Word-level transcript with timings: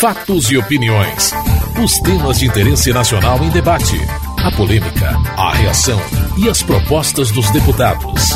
Fatos 0.00 0.50
e 0.50 0.56
opiniões. 0.56 1.30
Os 1.84 2.00
temas 2.00 2.38
de 2.38 2.46
interesse 2.46 2.90
nacional 2.90 3.44
em 3.44 3.50
debate. 3.50 3.98
A 4.42 4.50
polêmica, 4.50 5.10
a 5.36 5.52
reação 5.52 6.00
e 6.42 6.48
as 6.48 6.62
propostas 6.62 7.30
dos 7.30 7.50
deputados. 7.50 8.30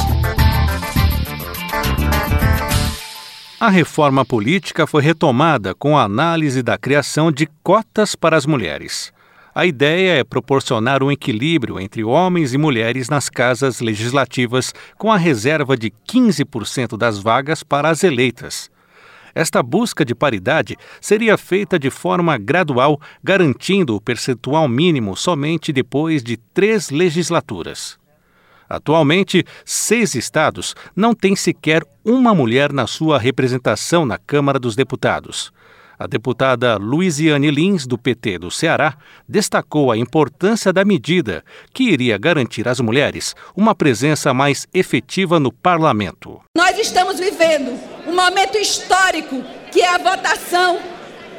A 3.58 3.70
reforma 3.70 4.26
política 4.26 4.86
foi 4.86 5.02
retomada 5.02 5.74
com 5.74 5.96
a 5.96 6.02
análise 6.02 6.62
da 6.62 6.76
criação 6.76 7.32
de 7.32 7.48
cotas 7.62 8.14
para 8.14 8.36
as 8.36 8.44
mulheres. 8.44 9.10
A 9.54 9.64
ideia 9.64 10.18
é 10.18 10.22
proporcionar 10.22 11.02
um 11.02 11.10
equilíbrio 11.10 11.80
entre 11.80 12.04
homens 12.04 12.52
e 12.52 12.58
mulheres 12.58 13.08
nas 13.08 13.30
casas 13.30 13.80
legislativas, 13.80 14.74
com 14.98 15.10
a 15.10 15.16
reserva 15.16 15.78
de 15.78 15.90
15% 16.06 16.98
das 16.98 17.18
vagas 17.18 17.62
para 17.62 17.88
as 17.88 18.04
eleitas. 18.04 18.73
Esta 19.34 19.62
busca 19.62 20.04
de 20.04 20.14
paridade 20.14 20.76
seria 21.00 21.36
feita 21.36 21.78
de 21.78 21.90
forma 21.90 22.38
gradual, 22.38 23.00
garantindo 23.22 23.96
o 23.96 24.00
percentual 24.00 24.68
mínimo 24.68 25.16
somente 25.16 25.72
depois 25.72 26.22
de 26.22 26.36
três 26.36 26.90
legislaturas. 26.90 27.98
Atualmente, 28.68 29.44
seis 29.64 30.14
estados 30.14 30.74
não 30.96 31.14
têm 31.14 31.36
sequer 31.36 31.82
uma 32.04 32.34
mulher 32.34 32.72
na 32.72 32.86
sua 32.86 33.18
representação 33.18 34.06
na 34.06 34.18
Câmara 34.18 34.58
dos 34.58 34.76
Deputados. 34.76 35.52
A 35.98 36.06
deputada 36.06 36.76
Luiziane 36.76 37.50
Lins, 37.50 37.86
do 37.86 37.96
PT 37.96 38.38
do 38.38 38.50
Ceará, 38.50 38.96
destacou 39.28 39.92
a 39.92 39.96
importância 39.96 40.72
da 40.72 40.84
medida, 40.84 41.44
que 41.72 41.84
iria 41.84 42.18
garantir 42.18 42.66
às 42.66 42.80
mulheres 42.80 43.34
uma 43.56 43.74
presença 43.74 44.34
mais 44.34 44.66
efetiva 44.74 45.38
no 45.38 45.52
parlamento. 45.52 46.40
Nós 46.56 46.78
estamos 46.78 47.18
vivendo 47.18 47.78
um 48.06 48.14
momento 48.14 48.58
histórico 48.58 49.42
que 49.70 49.80
é 49.80 49.94
a 49.94 49.98
votação 49.98 50.78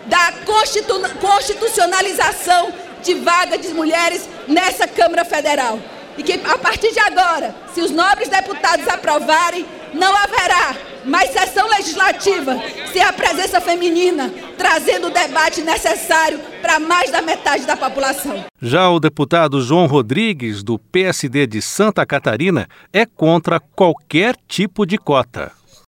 da 0.06 0.32
constitu 0.46 0.96
constitucionalização 1.20 2.72
de 3.04 3.14
vaga 3.16 3.58
de 3.58 3.70
mulheres 3.70 4.28
nessa 4.48 4.88
Câmara 4.88 5.26
Federal. 5.26 5.80
E 6.18 6.24
que 6.24 6.34
a 6.34 6.58
partir 6.58 6.92
de 6.92 7.00
agora, 7.00 7.56
se 7.74 7.82
os 7.82 7.92
nobres 7.92 8.30
deputados 8.30 8.88
aprovarem, 8.88 9.66
não 9.94 10.16
haverá 10.16 10.76
mais 11.06 11.32
sessão 11.32 11.68
legislativa 11.70 12.60
sem 12.92 13.02
a 13.02 13.14
presença 13.14 13.62
feminina, 13.62 14.34
trazendo 14.58 15.08
o 15.08 15.12
debate 15.12 15.62
necessário 15.62 16.40
para 16.62 16.80
mais 16.80 17.12
da 17.12 17.22
metade 17.22 17.66
da 17.66 17.78
população. 17.78 18.46
Já 18.62 18.90
o 18.90 19.00
deputado 19.00 19.62
João 19.62 19.86
Rodrigues, 19.86 20.64
do 20.64 20.80
PSD 20.80 21.46
de 21.46 21.62
Santa 21.62 22.06
Catarina, 22.06 22.68
é 22.92 23.06
contra 23.06 23.60
qualquer 23.60 24.36
tipo 24.48 24.86
de 24.86 24.98
cota. 24.98 25.52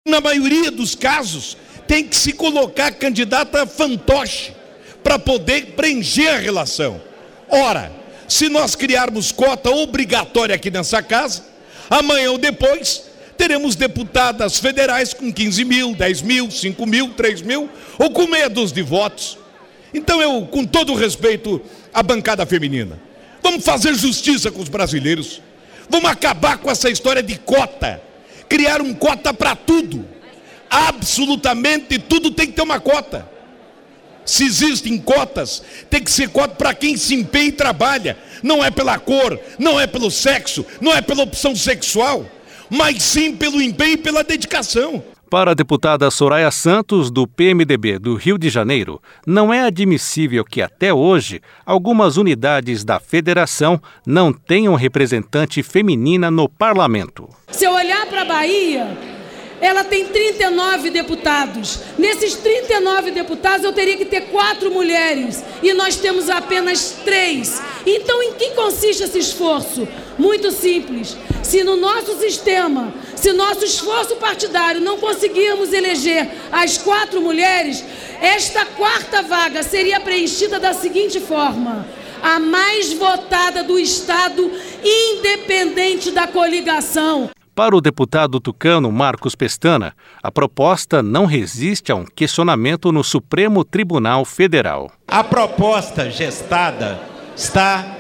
Na 0.07 0.21
maioria 0.21 0.71
dos 0.71 0.95
casos, 0.95 1.57
tem 1.87 2.05
que 2.05 2.17
se 2.17 2.33
colocar 2.33 2.93
candidata 2.93 3.67
fantoche 3.67 4.53
para 5.03 5.19
poder 5.19 5.75
preencher 5.77 6.29
a 6.29 6.39
relação. 6.39 7.01
Ora, 7.49 7.93
se 8.29 8.49
nós 8.49 8.75
criarmos 8.75 9.33
cota 9.33 9.71
obrigatória 9.71 10.55
aqui 10.55 10.71
nessa 10.71 11.03
casa, 11.03 11.45
amanhã 11.89 12.31
ou 12.31 12.39
depois 12.39 13.05
teremos 13.37 13.77
deputadas 13.77 14.59
federais 14.59 15.13
com 15.13 15.33
15 15.33 15.65
mil, 15.65 15.95
10 15.95 16.23
mil, 16.23 16.51
5 16.51 16.87
mil, 16.87 17.11
3 17.11 17.43
mil, 17.43 17.69
ou 17.99 18.11
com 18.11 18.27
medos 18.27 18.73
de 18.73 18.83
votos. 18.83 19.39
Então 19.93 20.21
eu, 20.21 20.47
com 20.47 20.65
todo 20.65 20.95
respeito 20.95 21.61
à 21.93 22.03
bancada 22.03 22.45
feminina, 22.45 22.99
vamos 23.43 23.65
fazer 23.65 23.95
justiça 23.95 24.51
com 24.51 24.61
os 24.61 24.69
brasileiros, 24.69 25.41
vamos 25.89 26.11
acabar 26.11 26.59
com 26.59 26.71
essa 26.71 26.91
história 26.91 27.23
de 27.23 27.39
cota, 27.39 28.03
criar 28.49 28.81
um 28.81 28.93
cota 28.93 29.33
para 29.33 29.55
tudo, 29.55 30.05
absolutamente 30.69 31.99
tudo 31.99 32.31
tem 32.31 32.47
que 32.47 32.53
ter 32.55 32.63
uma 32.63 32.81
cota. 32.81 33.36
Se 34.27 34.45
existem 34.45 34.99
cotas, 34.99 35.63
tem 35.89 36.03
que 36.03 36.11
ser 36.11 36.29
cota 36.29 36.55
para 36.55 36.75
quem 36.75 36.97
se 36.97 37.15
empenha 37.15 37.47
e 37.47 37.53
trabalha. 37.53 38.19
Não 38.43 38.63
é 38.63 38.71
pela 38.71 38.99
cor, 38.99 39.41
não 39.59 39.81
é 39.81 39.87
pelo 39.87 40.11
sexo, 40.11 40.67
não 40.81 40.93
é 40.93 41.01
pela 41.01 41.23
opção 41.23 41.57
sexual 41.57 42.27
mas 42.71 43.03
sim 43.03 43.35
pelo 43.35 43.63
empenho 43.63 43.95
e 43.95 43.97
pela 43.97 44.25
dedicação. 44.25 45.03
Para 45.29 45.51
a 45.51 45.55
deputada 45.55 46.09
Soraya 46.09 46.51
Santos, 46.53 47.11
do 47.11 47.27
PMDB 47.27 47.99
do 47.99 48.15
Rio 48.15 48.39
de 48.39 48.49
Janeiro, 48.49 49.03
não 49.27 49.53
é 49.53 49.63
admissível 49.63 50.45
que 50.45 50.63
até 50.63 50.95
hoje 50.95 51.41
algumas 51.65 52.17
unidades 52.17 52.85
da 52.85 53.01
federação 53.01 53.81
não 54.07 54.33
tenham 54.33 54.77
representante 54.77 55.65
feminina 55.65 56.31
no 56.31 56.49
parlamento. 56.49 57.29
Se 57.51 57.65
eu 57.65 57.73
olhar 57.73 58.07
para 58.07 58.23
a 58.23 58.25
Bahia, 58.25 59.16
ela 59.61 59.85
tem 59.85 60.07
39 60.07 60.91
deputados. 60.91 61.79
Nesses 61.99 62.35
39 62.35 63.11
deputados, 63.11 63.65
eu 63.65 63.73
teria 63.73 63.97
que 63.97 64.05
ter 64.05 64.23
quatro 64.23 64.71
mulheres 64.71 65.43
e 65.63 65.73
nós 65.73 65.97
temos 65.97 66.29
apenas 66.29 66.97
três. 67.05 67.61
Então, 67.87 68.23
em 68.23 68.35
que 68.35 68.51
consiste 68.51 69.03
esse 69.03 69.19
esforço? 69.19 69.89
Muito 70.19 70.51
simples. 70.51 71.17
Se 71.43 71.63
no 71.63 71.77
nosso 71.77 72.19
sistema, 72.19 72.93
se 73.15 73.33
nosso 73.33 73.65
esforço 73.65 74.17
partidário 74.17 74.81
não 74.81 74.99
conseguirmos 74.99 75.73
eleger 75.73 76.29
as 76.51 76.79
quatro 76.79 77.21
mulheres, 77.21 77.85
esta 78.21 78.65
quarta 78.65 79.23
vaga 79.23 79.63
seria 79.63 80.01
preenchida 80.01 80.59
da 80.59 80.75
seguinte 80.75 81.21
forma: 81.21 81.87
a 82.23 82.39
mais 82.39 82.93
votada 82.93 83.63
do 83.63 83.79
Estado, 83.79 84.51
independente 84.83 86.11
da 86.11 86.27
coligação. 86.27 87.31
Para 87.57 87.75
o 87.75 87.81
deputado 87.81 88.39
tucano 88.39 88.93
Marcos 88.93 89.35
Pestana, 89.35 89.95
a 90.23 90.31
proposta 90.31 91.03
não 91.03 91.25
resiste 91.25 91.91
a 91.91 91.95
um 91.95 92.05
questionamento 92.05 92.93
no 92.93 93.03
Supremo 93.03 93.65
Tribunal 93.65 94.27
Federal. 94.27 94.93
A 95.09 95.25
proposta 95.25 96.11
gestada 96.11 97.01
está, 97.35 97.97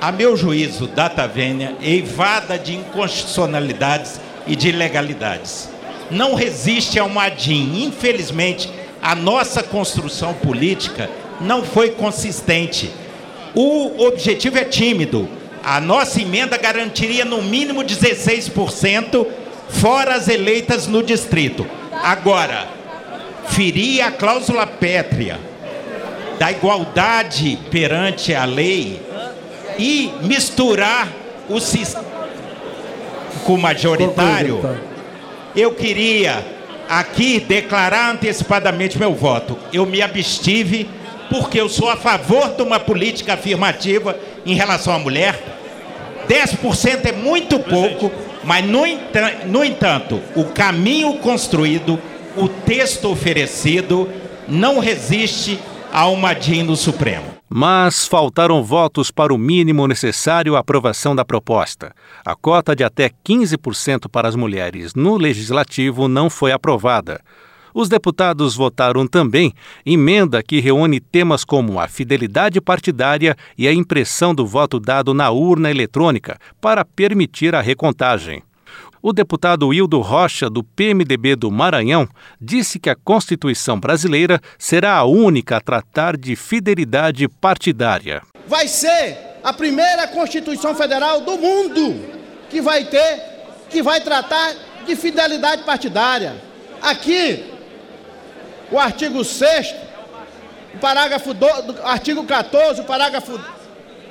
a 0.00 0.10
meu 0.10 0.36
juízo, 0.36 0.88
data 0.88 1.28
vênia, 1.28 1.76
eivada 1.80 2.58
de 2.58 2.74
inconstitucionalidades 2.74 4.20
e 4.48 4.56
de 4.56 4.70
ilegalidades. 4.70 5.70
Não 6.10 6.34
resiste 6.34 6.98
a 6.98 7.04
uma 7.04 7.26
ADIM. 7.26 7.84
Infelizmente, 7.84 8.68
a 9.00 9.14
nossa 9.14 9.62
construção 9.62 10.34
política 10.34 11.08
não 11.40 11.62
foi 11.62 11.90
consistente. 11.90 12.90
O 13.54 14.08
objetivo 14.08 14.58
é 14.58 14.64
tímido, 14.64 15.28
a 15.68 15.82
nossa 15.82 16.22
emenda 16.22 16.56
garantiria 16.56 17.26
no 17.26 17.42
mínimo 17.42 17.82
16%, 17.82 19.26
fora 19.68 20.14
as 20.14 20.26
eleitas 20.26 20.86
no 20.86 21.02
distrito. 21.02 21.66
Agora, 22.02 22.66
ferir 23.48 24.00
a 24.00 24.10
cláusula 24.10 24.66
pétrea 24.66 25.38
da 26.38 26.50
igualdade 26.50 27.58
perante 27.70 28.34
a 28.34 28.46
lei 28.46 28.98
e 29.78 30.10
misturar 30.22 31.06
o 31.50 31.60
sistema 31.60 32.06
com 33.44 33.54
o 33.54 33.58
majoritário, 33.58 34.80
eu 35.54 35.72
queria 35.72 36.46
aqui 36.88 37.40
declarar 37.40 38.12
antecipadamente 38.12 38.98
meu 38.98 39.14
voto. 39.14 39.58
Eu 39.70 39.84
me 39.84 40.00
abstive 40.00 40.88
porque 41.28 41.60
eu 41.60 41.68
sou 41.68 41.90
a 41.90 41.96
favor 41.96 42.54
de 42.54 42.62
uma 42.62 42.80
política 42.80 43.34
afirmativa 43.34 44.18
em 44.48 44.54
relação 44.54 44.94
à 44.94 44.98
mulher. 44.98 45.38
10% 46.26 47.06
é 47.06 47.12
muito 47.12 47.58
pouco, 47.60 48.10
mas 48.42 48.64
no, 48.64 48.82
no 49.46 49.64
entanto, 49.64 50.20
o 50.34 50.44
caminho 50.46 51.18
construído, 51.18 51.98
o 52.36 52.48
texto 52.48 53.10
oferecido, 53.10 54.08
não 54.48 54.78
resiste 54.78 55.58
a 55.92 56.06
uma 56.06 56.34
DIN 56.34 56.64
no 56.64 56.76
Supremo. 56.76 57.38
Mas 57.48 58.06
faltaram 58.06 58.62
votos 58.62 59.10
para 59.10 59.32
o 59.32 59.38
mínimo 59.38 59.86
necessário 59.86 60.54
à 60.54 60.58
aprovação 60.58 61.16
da 61.16 61.24
proposta. 61.24 61.94
A 62.24 62.34
cota 62.34 62.76
de 62.76 62.84
até 62.84 63.10
15% 63.26 64.08
para 64.10 64.28
as 64.28 64.36
mulheres 64.36 64.94
no 64.94 65.16
legislativo 65.16 66.08
não 66.08 66.28
foi 66.28 66.52
aprovada. 66.52 67.20
Os 67.74 67.88
deputados 67.88 68.54
votaram 68.54 69.06
também 69.06 69.52
emenda 69.84 70.42
que 70.42 70.60
reúne 70.60 71.00
temas 71.00 71.44
como 71.44 71.78
a 71.78 71.88
fidelidade 71.88 72.60
partidária 72.60 73.36
e 73.56 73.68
a 73.68 73.72
impressão 73.72 74.34
do 74.34 74.46
voto 74.46 74.80
dado 74.80 75.12
na 75.14 75.30
urna 75.30 75.70
eletrônica 75.70 76.38
para 76.60 76.84
permitir 76.84 77.54
a 77.54 77.60
recontagem. 77.60 78.42
O 79.00 79.12
deputado 79.12 79.72
Hildo 79.72 80.00
Rocha, 80.00 80.50
do 80.50 80.64
PMDB 80.64 81.36
do 81.36 81.50
Maranhão, 81.50 82.08
disse 82.40 82.80
que 82.80 82.90
a 82.90 82.96
Constituição 82.96 83.78
brasileira 83.78 84.40
será 84.58 84.96
a 84.96 85.04
única 85.04 85.56
a 85.56 85.60
tratar 85.60 86.16
de 86.16 86.34
fidelidade 86.34 87.28
partidária. 87.28 88.22
Vai 88.46 88.66
ser 88.66 89.16
a 89.44 89.52
primeira 89.52 90.08
Constituição 90.08 90.74
Federal 90.74 91.20
do 91.20 91.38
mundo 91.38 92.00
que 92.50 92.60
vai 92.60 92.84
ter, 92.86 93.22
que 93.70 93.82
vai 93.82 94.00
tratar 94.00 94.54
de 94.84 94.96
fidelidade 94.96 95.62
partidária. 95.62 96.34
Aqui, 96.82 97.44
o 98.70 98.78
artigo 98.78 99.24
6 99.24 99.74
o 100.74 100.78
parágrafo 100.78 101.34
do, 101.34 101.46
artigo 101.82 102.24
14, 102.24 102.82
o 102.82 102.84
parágrafo 102.84 103.40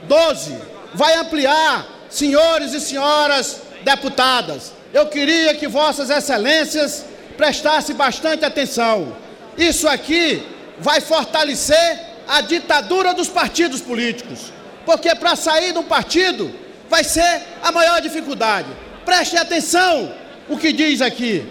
12, 0.03 0.57
vai 0.93 1.15
ampliar, 1.15 1.85
senhores 2.09 2.73
e 2.73 2.81
senhoras 2.81 3.61
deputadas. 3.83 4.73
Eu 4.93 5.07
queria 5.07 5.53
que 5.55 5.67
vossas 5.67 6.09
excelências 6.09 7.05
prestassem 7.37 7.95
bastante 7.95 8.43
atenção. 8.43 9.15
Isso 9.57 9.87
aqui 9.87 10.45
vai 10.79 10.99
fortalecer 10.99 11.99
a 12.27 12.41
ditadura 12.41 13.13
dos 13.13 13.29
partidos 13.29 13.79
políticos. 13.79 14.51
Porque 14.85 15.13
para 15.15 15.35
sair 15.35 15.71
de 15.71 15.79
um 15.79 15.83
partido 15.83 16.53
vai 16.89 17.03
ser 17.03 17.43
a 17.61 17.71
maior 17.71 18.01
dificuldade. 18.01 18.67
Prestem 19.05 19.39
atenção 19.39 20.13
o 20.49 20.57
que 20.57 20.73
diz 20.73 21.01
aqui. 21.01 21.45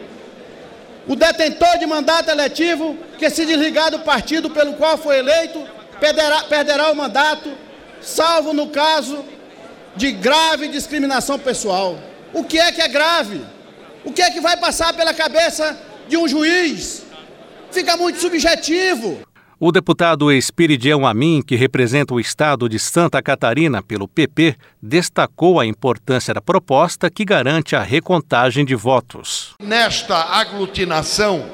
O 1.09 1.15
detentor 1.15 1.79
de 1.79 1.87
mandato 1.87 2.31
eletivo 2.31 2.97
que 3.19 3.31
se 3.31 3.47
desligar 3.47 3.91
do 3.91 4.01
partido 4.01 4.51
pelo 4.51 4.75
qual 4.75 4.99
foi 4.99 5.19
eleito 5.19 5.65
perderá, 6.01 6.43
perderá 6.45 6.91
o 6.91 6.97
mandato, 6.97 7.53
salvo 8.01 8.53
no 8.53 8.69
caso 8.69 9.25
de 9.95 10.13
grave 10.13 10.69
discriminação 10.69 11.39
pessoal. 11.39 11.99
O 12.33 12.43
que 12.45 12.59
é 12.59 12.73
que 12.73 12.83
é 12.83 12.89
grave? 12.89 13.45
O 14.05 14.13
que 14.13 14.21
é 14.23 14.31
que 14.31 14.41
vai 14.41 14.57
passar 14.57 14.93
pela 14.95 15.15
cabeça 15.15 15.79
de 16.09 16.17
um 16.17 16.29
juiz? 16.29 17.03
Fica 17.71 17.97
muito 17.97 18.21
subjetivo. 18.21 19.26
O 19.59 19.73
deputado 19.73 20.31
Espiridião 20.31 21.07
Amin, 21.07 21.41
que 21.41 21.57
representa 21.57 22.13
o 22.13 22.21
estado 22.21 22.69
de 22.69 22.79
Santa 22.79 23.23
Catarina 23.23 23.83
pelo 23.83 24.07
PP, 24.07 24.55
destacou 24.83 25.59
a 25.59 25.65
importância 25.65 26.35
da 26.35 26.43
proposta 26.43 27.09
que 27.09 27.25
garante 27.25 27.75
a 27.75 27.81
recontagem 27.81 28.67
de 28.67 28.75
votos. 28.75 29.55
Nesta 29.59 30.15
aglutinação 30.15 31.47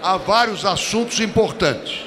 há 0.00 0.16
vários 0.18 0.64
assuntos 0.64 1.18
importantes, 1.18 2.04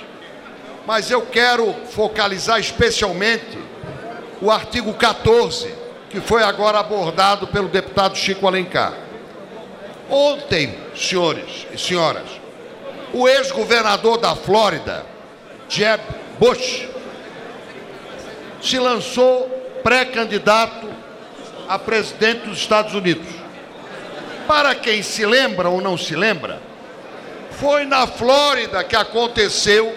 mas 0.88 1.12
eu 1.12 1.24
quero 1.24 1.74
focalizar 1.90 2.58
especialmente 2.58 3.60
o 4.42 4.50
artigo 4.50 4.94
14, 4.94 5.68
que 6.10 6.22
foi 6.22 6.44
agora 6.44 6.80
abordado 6.80 7.46
pelo 7.48 7.68
deputado 7.68 8.18
Chico 8.18 8.48
Alencar. 8.48 8.94
Ontem, 10.10 10.74
senhores 10.96 11.68
e 11.74 11.78
senhoras, 11.78 12.40
o 13.12 13.28
ex-governador 13.28 14.18
da 14.18 14.34
Flórida, 14.34 15.14
Jeb 15.68 16.02
Bush, 16.40 16.88
se 18.62 18.80
lançou 18.80 19.50
pré-candidato 19.84 20.88
a 21.68 21.78
presidente 21.80 22.48
dos 22.48 22.58
Estados 22.58 22.94
Unidos. 22.94 23.28
Para 24.48 24.76
quem 24.76 25.02
se 25.02 25.26
lembra 25.26 25.70
ou 25.70 25.82
não 25.82 25.98
se 25.98 26.16
lembra, 26.16 26.60
foi 27.52 27.86
na 27.86 28.06
Flórida 28.06 28.84
que 28.84 28.96
aconteceu 28.96 29.96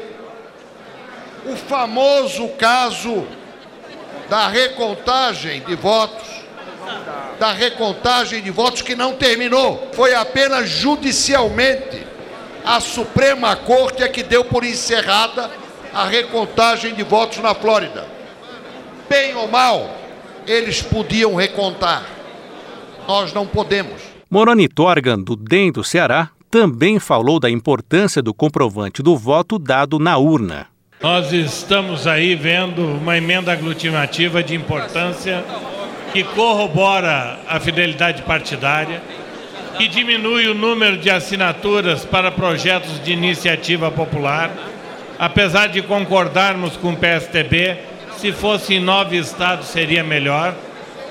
o 1.46 1.56
famoso 1.56 2.48
caso 2.50 3.26
da 4.28 4.48
recontagem 4.48 5.60
de 5.62 5.74
votos, 5.74 6.28
da 7.38 7.52
recontagem 7.52 8.42
de 8.42 8.50
votos 8.50 8.82
que 8.82 8.94
não 8.94 9.14
terminou, 9.14 9.90
foi 9.92 10.14
apenas 10.14 10.68
judicialmente 10.68 12.07
a 12.68 12.80
Suprema 12.80 13.56
Corte 13.56 14.02
é 14.02 14.08
que 14.08 14.22
deu 14.22 14.44
por 14.44 14.62
encerrada 14.62 15.50
a 15.94 16.04
recontagem 16.04 16.94
de 16.94 17.02
votos 17.02 17.38
na 17.38 17.54
Flórida. 17.54 18.06
Bem 19.08 19.34
ou 19.34 19.48
mal, 19.48 19.96
eles 20.46 20.82
podiam 20.82 21.34
recontar. 21.34 22.04
Nós 23.08 23.32
não 23.32 23.46
podemos. 23.46 24.02
Moroni 24.30 24.68
Torgan, 24.68 25.18
do 25.18 25.34
DEM 25.34 25.72
do 25.72 25.82
Ceará, 25.82 26.28
também 26.50 26.98
falou 26.98 27.40
da 27.40 27.48
importância 27.48 28.20
do 28.20 28.34
comprovante 28.34 29.02
do 29.02 29.16
voto 29.16 29.58
dado 29.58 29.98
na 29.98 30.18
urna. 30.18 30.66
Nós 31.00 31.32
estamos 31.32 32.06
aí 32.06 32.34
vendo 32.34 32.84
uma 32.84 33.16
emenda 33.16 33.50
aglutinativa 33.50 34.42
de 34.42 34.54
importância 34.54 35.42
que 36.12 36.22
corrobora 36.22 37.40
a 37.48 37.58
fidelidade 37.58 38.20
partidária 38.24 39.00
que 39.78 39.86
diminui 39.86 40.48
o 40.48 40.54
número 40.54 40.96
de 40.96 41.08
assinaturas 41.08 42.04
para 42.04 42.32
projetos 42.32 43.00
de 43.04 43.12
iniciativa 43.12 43.92
popular, 43.92 44.50
apesar 45.16 45.68
de 45.68 45.80
concordarmos 45.80 46.76
com 46.76 46.90
o 46.90 46.96
PSTB, 46.96 47.76
se 48.16 48.32
fosse 48.32 48.74
em 48.74 48.80
nove 48.80 49.16
estados 49.16 49.68
seria 49.68 50.02
melhor, 50.02 50.52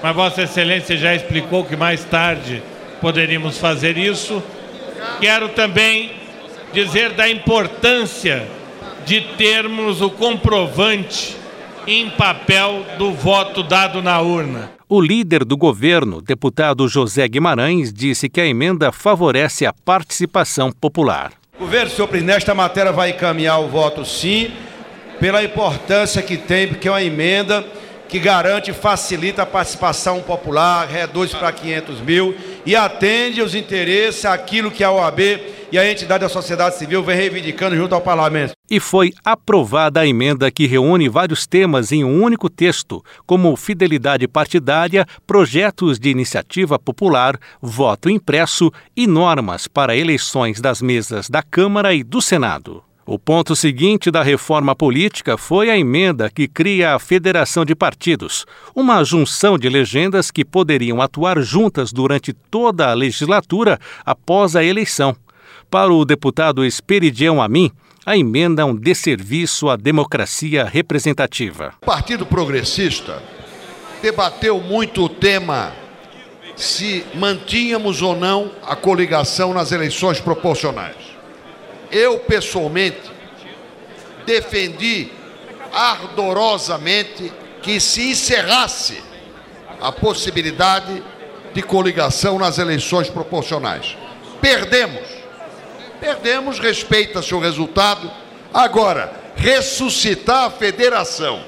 mas 0.03 0.13
Vossa 0.13 0.41
Excelência 0.41 0.97
já 0.97 1.15
explicou 1.15 1.63
que 1.63 1.77
mais 1.77 2.03
tarde 2.03 2.61
poderíamos 2.99 3.57
fazer 3.57 3.97
isso. 3.97 4.43
Quero 5.21 5.47
também 5.49 6.11
dizer 6.73 7.11
da 7.11 7.29
importância 7.29 8.45
de 9.05 9.21
termos 9.21 10.01
o 10.01 10.09
comprovante 10.09 11.37
em 11.87 12.09
papel 12.09 12.85
do 12.97 13.13
voto 13.13 13.63
dado 13.63 14.01
na 14.03 14.19
urna. 14.19 14.76
O 14.89 15.01
líder 15.01 15.43
do 15.43 15.57
governo, 15.57 16.21
deputado 16.21 16.87
José 16.87 17.27
Guimarães, 17.27 17.91
disse 17.91 18.29
que 18.29 18.39
a 18.39 18.47
emenda 18.47 18.89
favorece 18.89 19.65
a 19.65 19.73
participação 19.73 20.71
popular. 20.71 21.33
O 21.57 21.65
governo, 21.65 21.91
senhor 21.91 22.09
nesta 22.21 22.55
matéria 22.55 22.93
vai 22.93 23.09
encaminhar 23.09 23.59
o 23.59 23.67
voto 23.67 24.05
sim, 24.05 24.49
pela 25.19 25.43
importância 25.43 26.21
que 26.21 26.37
tem, 26.37 26.69
porque 26.69 26.87
é 26.87 26.91
uma 26.91 27.03
emenda 27.03 27.65
que 28.07 28.17
garante 28.17 28.71
e 28.71 28.73
facilita 28.73 29.41
a 29.41 29.45
participação 29.45 30.21
popular, 30.21 30.87
reduz 30.87 31.33
para 31.33 31.51
500 31.51 31.99
mil 31.99 32.33
e 32.65 32.73
atende 32.73 33.41
os 33.41 33.53
interesses, 33.55 34.23
aquilo 34.23 34.71
que 34.71 34.85
a 34.85 34.91
OAB 34.91 35.19
e 35.71 35.77
a 35.77 35.89
entidade 35.89 36.21
da 36.21 36.29
sociedade 36.29 36.75
civil 36.75 37.03
vem 37.03 37.15
reivindicando 37.15 37.75
junto 37.75 37.93
ao 37.93 38.01
parlamento. 38.01 38.53
E 38.69 38.79
foi 38.79 39.13
aprovada 39.23 40.01
a 40.01 40.07
emenda 40.07 40.51
que 40.51 40.67
reúne 40.67 41.09
vários 41.09 41.45
temas 41.45 41.91
em 41.91 42.03
um 42.03 42.21
único 42.21 42.49
texto, 42.49 43.03
como 43.25 43.55
fidelidade 43.55 44.27
partidária, 44.27 45.05
projetos 45.25 45.99
de 45.99 46.09
iniciativa 46.09 46.77
popular, 46.77 47.37
voto 47.61 48.09
impresso 48.09 48.71
e 48.95 49.07
normas 49.07 49.67
para 49.67 49.95
eleições 49.95 50.59
das 50.59 50.81
mesas 50.81 51.29
da 51.29 51.41
Câmara 51.41 51.93
e 51.93 52.03
do 52.03 52.21
Senado. 52.21 52.83
O 53.05 53.17
ponto 53.17 53.55
seguinte 53.55 54.11
da 54.11 54.21
reforma 54.21 54.75
política 54.75 55.37
foi 55.37 55.69
a 55.69 55.77
emenda 55.77 56.29
que 56.29 56.45
cria 56.45 56.93
a 56.93 56.99
Federação 56.99 57.63
de 57.63 57.73
Partidos, 57.73 58.45
uma 58.75 59.01
junção 59.01 59.57
de 59.57 59.69
legendas 59.69 60.29
que 60.29 60.43
poderiam 60.43 61.01
atuar 61.01 61.41
juntas 61.41 61.93
durante 61.93 62.33
toda 62.33 62.91
a 62.91 62.93
legislatura 62.93 63.79
após 64.05 64.57
a 64.57 64.63
eleição. 64.63 65.15
Para 65.69 65.93
o 65.93 66.05
deputado 66.05 66.65
Esperidião 66.65 67.41
Amin, 67.41 67.71
a 68.05 68.17
emenda 68.17 68.61
é 68.61 68.65
um 68.65 68.75
desserviço 68.75 69.69
à 69.69 69.75
democracia 69.75 70.63
representativa. 70.63 71.73
O 71.81 71.85
Partido 71.85 72.25
Progressista 72.25 73.21
debateu 74.01 74.59
muito 74.61 75.03
o 75.03 75.09
tema 75.09 75.73
se 76.55 77.05
mantínhamos 77.13 78.01
ou 78.01 78.15
não 78.15 78.51
a 78.65 78.75
coligação 78.75 79.53
nas 79.53 79.71
eleições 79.71 80.19
proporcionais 80.19 81.17
eu 81.91 82.19
pessoalmente 82.19 83.11
defendi 84.25 85.09
ardorosamente 85.71 87.31
que 87.61 87.79
se 87.79 88.11
encerrasse 88.11 89.01
a 89.81 89.91
possibilidade 89.91 91.03
de 91.53 91.61
coligação 91.61 92.37
nas 92.37 92.57
eleições 92.57 93.09
proporcionais. 93.09 93.97
Perdemos. 94.41 95.16
Perdemos, 95.99 96.59
respeita-se 96.59 97.33
o 97.33 97.39
resultado. 97.39 98.09
Agora, 98.53 99.11
ressuscitar 99.35 100.45
a 100.45 100.49
federação 100.49 101.41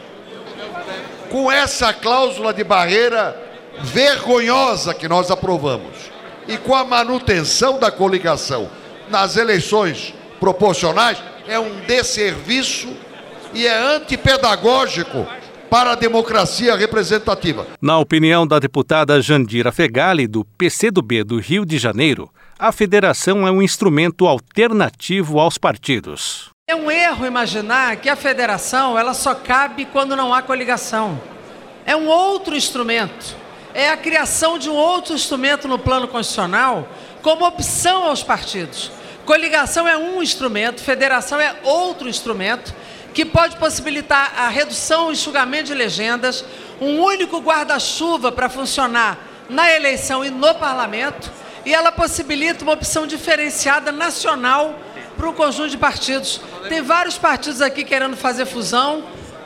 com 1.30 1.52
essa 1.52 1.94
cláusula 1.94 2.54
de 2.54 2.64
barreira 2.64 3.40
vergonhosa 3.82 4.94
que 4.94 5.08
nós 5.08 5.32
aprovamos 5.32 6.12
e 6.48 6.58
com 6.58 6.76
a 6.76 6.84
manutenção 6.84 7.80
da 7.80 7.92
coligação 7.92 8.70
nas 9.10 9.38
eleições 9.38 10.14
proporcionais 10.40 11.22
é 11.48 11.60
um 11.60 11.82
desserviço 11.82 12.90
e 13.54 13.66
é 13.66 13.96
antipedagógico 13.96 15.28
para 15.70 15.92
a 15.92 15.96
democracia 15.96 16.76
representativa. 16.76 17.68
Na 17.82 18.00
opinião 18.00 18.48
da 18.48 18.58
deputada 18.58 19.22
Jandira 19.22 19.72
Fegali, 19.72 20.28
do 20.28 20.44
PCdoB 20.44 21.24
do 21.24 21.40
Rio 21.40 21.66
de 21.66 21.78
Janeiro, 21.78 22.30
a 22.60 22.74
federação 22.74 23.48
é 23.48 23.52
um 23.52 23.62
instrumento 23.62 24.28
alternativo 24.28 25.40
aos 25.40 25.58
partidos. 25.58 26.50
É 26.68 26.76
um 26.76 26.92
erro 26.92 27.26
imaginar 27.26 27.96
que 27.96 28.10
a 28.10 28.18
federação 28.18 29.00
ela 29.00 29.14
só 29.14 29.34
cabe 29.34 29.86
quando 29.86 30.14
não 30.14 30.34
há 30.34 30.42
coligação. 30.42 31.20
É 31.86 31.96
um 31.96 32.08
outro 32.08 32.54
instrumento. 32.54 33.34
É 33.74 33.90
a 33.90 33.96
criação 33.96 34.60
de 34.60 34.70
um 34.70 34.74
outro 34.74 35.16
instrumento 35.16 35.70
no 35.70 35.80
plano 35.80 36.06
constitucional 36.06 36.86
como 37.22 37.48
opção 37.48 38.04
aos 38.04 38.24
partidos. 38.24 38.92
Coligação 39.26 39.88
é 39.88 39.96
um 39.96 40.22
instrumento, 40.22 40.84
federação 40.84 41.40
é 41.40 41.56
outro 41.64 42.10
instrumento 42.10 42.76
que 43.14 43.24
pode 43.24 43.56
possibilitar 43.56 44.34
a 44.38 44.50
redução 44.50 45.10
e 45.10 45.14
enxugamento 45.14 45.68
de 45.68 45.74
legendas, 45.74 46.44
um 46.82 47.00
único 47.00 47.40
guarda-chuva 47.40 48.34
para 48.34 48.50
funcionar 48.50 49.18
na 49.50 49.72
eleição 49.74 50.26
e 50.26 50.30
no 50.30 50.54
parlamento, 50.56 51.32
e 51.70 51.74
ela 51.74 51.92
possibilita 51.92 52.64
uma 52.64 52.74
opção 52.74 53.06
diferenciada 53.06 53.92
nacional 53.92 54.80
para 55.16 55.30
um 55.30 55.34
conjunto 55.34 55.70
de 55.70 55.78
partidos. 55.78 56.42
Tem 56.68 56.82
vários 56.82 57.16
partidos 57.16 57.62
aqui 57.62 57.84
querendo 57.84 58.18
fazer 58.18 58.48
fusão, 58.48 59.04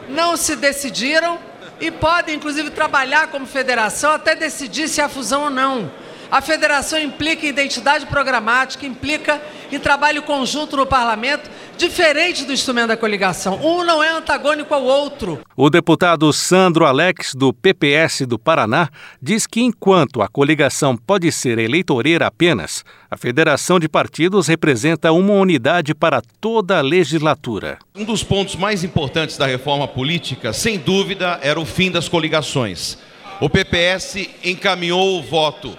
não 0.07 0.37
se 0.37 0.55
decidiram 0.55 1.37
e 1.81 1.91
podem, 1.91 2.35
inclusive, 2.35 2.69
trabalhar 2.69 3.27
como 3.27 3.45
federação 3.45 4.13
até 4.13 4.35
decidir 4.35 4.87
se 4.87 5.01
há 5.01 5.09
fusão 5.09 5.43
ou 5.43 5.49
não. 5.49 5.91
A 6.31 6.39
federação 6.39 6.97
implica 6.97 7.45
identidade 7.45 8.05
programática, 8.05 8.85
implica 8.85 9.41
em 9.69 9.77
trabalho 9.77 10.23
conjunto 10.23 10.77
no 10.77 10.85
parlamento, 10.85 11.51
diferente 11.77 12.45
do 12.45 12.53
instrumento 12.53 12.87
da 12.87 12.97
coligação. 12.97 13.59
Um 13.63 13.83
não 13.83 14.03
é 14.03 14.09
antagônico 14.09 14.73
ao 14.73 14.83
outro. 14.83 15.41
O 15.55 15.69
deputado 15.69 16.31
Sandro 16.31 16.85
Alex, 16.85 17.33
do 17.35 17.53
PPS 17.53 18.25
do 18.25 18.39
Paraná, 18.39 18.89
diz 19.21 19.45
que 19.45 19.61
enquanto 19.61 20.21
a 20.21 20.27
coligação 20.27 20.95
pode 20.95 21.31
ser 21.31 21.59
eleitoreira 21.59 22.27
apenas, 22.27 22.83
a 23.09 23.17
federação 23.17 23.79
de 23.79 23.87
partidos 23.87 24.47
representa 24.47 25.11
uma 25.11 25.33
unidade 25.33 25.93
para 25.93 26.21
toda 26.39 26.79
a 26.79 26.81
legislatura. 26.81 27.77
Um 27.95 28.03
dos 28.03 28.23
pontos 28.23 28.55
mais 28.55 28.83
importantes 28.83 29.37
da 29.37 29.45
reforma 29.45 29.87
política, 29.87 30.53
sem 30.53 30.79
dúvida, 30.79 31.39
era 31.41 31.59
o 31.59 31.65
fim 31.65 31.91
das 31.91 32.07
coligações. 32.07 32.97
O 33.39 33.49
PPS 33.49 34.29
encaminhou 34.43 35.19
o 35.19 35.23
voto 35.23 35.77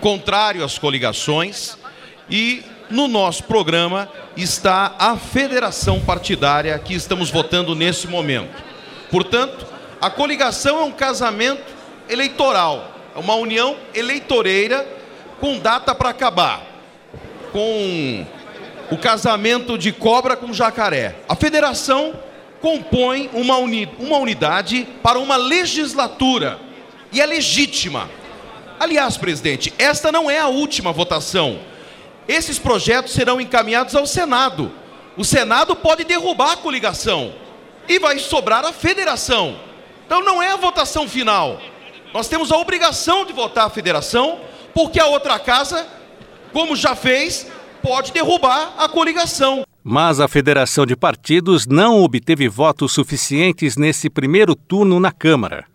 contrário 0.00 0.64
às 0.64 0.78
coligações 0.78 1.76
e 2.30 2.62
no 2.90 3.08
nosso 3.08 3.44
programa 3.44 4.08
está 4.36 4.94
a 4.98 5.16
federação 5.16 6.00
partidária 6.00 6.78
que 6.78 6.94
estamos 6.94 7.30
votando 7.30 7.74
nesse 7.74 8.06
momento. 8.06 8.62
Portanto, 9.10 9.66
a 10.00 10.10
coligação 10.10 10.80
é 10.80 10.84
um 10.84 10.92
casamento 10.92 11.62
eleitoral, 12.08 12.92
é 13.14 13.18
uma 13.18 13.34
união 13.34 13.76
eleitoreira 13.94 14.86
com 15.40 15.58
data 15.58 15.94
para 15.94 16.10
acabar, 16.10 16.62
com 17.52 18.26
o 18.90 18.96
casamento 18.96 19.76
de 19.76 19.92
cobra 19.92 20.36
com 20.36 20.52
jacaré. 20.52 21.16
A 21.28 21.34
federação 21.34 22.14
compõe 22.60 23.30
uma, 23.32 23.56
uni 23.58 23.88
uma 23.98 24.18
unidade 24.18 24.86
para 25.02 25.18
uma 25.18 25.36
legislatura 25.36 26.58
e 27.12 27.20
é 27.20 27.26
legítima. 27.26 28.08
Aliás, 28.78 29.16
presidente, 29.16 29.72
esta 29.78 30.12
não 30.12 30.30
é 30.30 30.38
a 30.38 30.48
última 30.48 30.92
votação. 30.92 31.58
Esses 32.28 32.58
projetos 32.58 33.12
serão 33.12 33.40
encaminhados 33.40 33.94
ao 33.94 34.06
Senado. 34.06 34.72
O 35.16 35.24
Senado 35.24 35.76
pode 35.76 36.04
derrubar 36.04 36.52
a 36.52 36.56
coligação 36.56 37.32
e 37.88 37.98
vai 37.98 38.18
sobrar 38.18 38.64
a 38.64 38.72
federação. 38.72 39.56
Então 40.04 40.22
não 40.22 40.42
é 40.42 40.50
a 40.50 40.56
votação 40.56 41.08
final. 41.08 41.60
Nós 42.12 42.28
temos 42.28 42.50
a 42.50 42.56
obrigação 42.56 43.24
de 43.24 43.32
votar 43.32 43.66
a 43.66 43.70
federação, 43.70 44.40
porque 44.74 44.98
a 44.98 45.06
outra 45.06 45.38
casa, 45.38 45.86
como 46.52 46.74
já 46.74 46.96
fez, 46.96 47.46
pode 47.82 48.12
derrubar 48.12 48.74
a 48.76 48.88
coligação. 48.88 49.64
Mas 49.82 50.18
a 50.18 50.26
Federação 50.26 50.84
de 50.84 50.96
Partidos 50.96 51.64
não 51.66 52.02
obteve 52.02 52.48
votos 52.48 52.92
suficientes 52.92 53.76
nesse 53.76 54.10
primeiro 54.10 54.56
turno 54.56 54.98
na 54.98 55.12
Câmara 55.12 55.66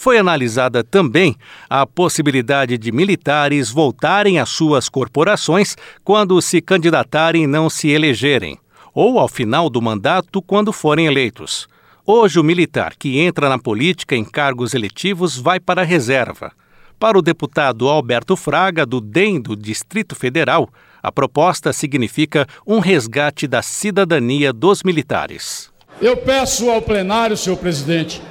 foi 0.00 0.16
analisada 0.16 0.82
também 0.82 1.36
a 1.68 1.84
possibilidade 1.84 2.78
de 2.78 2.90
militares 2.90 3.68
voltarem 3.68 4.38
às 4.38 4.48
suas 4.48 4.88
corporações 4.88 5.76
quando 6.02 6.40
se 6.40 6.62
candidatarem 6.62 7.42
e 7.42 7.46
não 7.46 7.68
se 7.68 7.90
elegerem, 7.90 8.58
ou 8.94 9.18
ao 9.18 9.28
final 9.28 9.68
do 9.68 9.82
mandato 9.82 10.40
quando 10.40 10.72
forem 10.72 11.04
eleitos. 11.04 11.68
Hoje, 12.06 12.40
o 12.40 12.42
militar 12.42 12.94
que 12.98 13.18
entra 13.18 13.46
na 13.50 13.58
política 13.58 14.16
em 14.16 14.24
cargos 14.24 14.72
eletivos 14.72 15.36
vai 15.36 15.60
para 15.60 15.82
a 15.82 15.84
reserva. 15.84 16.50
Para 16.98 17.18
o 17.18 17.22
deputado 17.22 17.86
Alberto 17.86 18.36
Fraga, 18.36 18.86
do 18.86 19.02
DEM 19.02 19.38
do 19.38 19.54
Distrito 19.54 20.16
Federal, 20.16 20.70
a 21.02 21.12
proposta 21.12 21.74
significa 21.74 22.46
um 22.66 22.78
resgate 22.78 23.46
da 23.46 23.60
cidadania 23.60 24.50
dos 24.50 24.82
militares. 24.82 25.70
Eu 26.00 26.16
peço 26.16 26.70
ao 26.70 26.80
plenário, 26.80 27.36
senhor 27.36 27.58
presidente, 27.58 28.22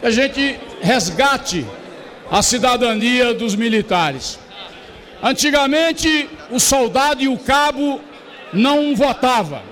que 0.00 0.06
a 0.06 0.10
gente 0.10 0.58
resgate 0.84 1.66
a 2.30 2.42
cidadania 2.42 3.32
dos 3.32 3.56
militares. 3.56 4.38
Antigamente, 5.22 6.28
o 6.50 6.60
soldado 6.60 7.22
e 7.22 7.28
o 7.28 7.38
cabo 7.38 8.00
não 8.52 8.94
votavam. 8.94 9.62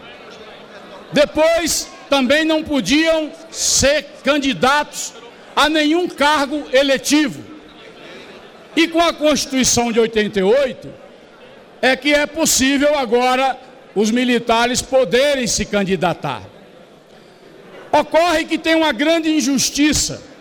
Depois, 1.12 1.88
também 2.08 2.44
não 2.44 2.64
podiam 2.64 3.30
ser 3.50 4.06
candidatos 4.24 5.12
a 5.54 5.68
nenhum 5.68 6.08
cargo 6.08 6.64
eletivo. 6.72 7.44
E 8.74 8.88
com 8.88 9.00
a 9.00 9.12
Constituição 9.12 9.92
de 9.92 10.00
88, 10.00 10.88
é 11.82 11.94
que 11.94 12.14
é 12.14 12.24
possível 12.26 12.98
agora 12.98 13.58
os 13.94 14.10
militares 14.10 14.80
poderem 14.80 15.46
se 15.46 15.66
candidatar. 15.66 16.42
Ocorre 17.92 18.46
que 18.46 18.56
tem 18.56 18.74
uma 18.74 18.92
grande 18.92 19.28
injustiça. 19.28 20.31